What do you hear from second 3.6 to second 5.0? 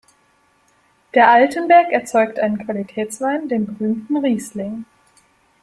berühmten Riesling".